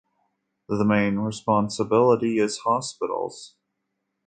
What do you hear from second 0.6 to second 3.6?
The main responsibility is hospitals.